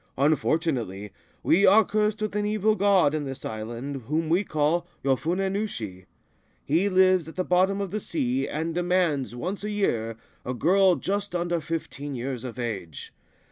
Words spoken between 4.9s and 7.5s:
Yofune Nushi. He lives at the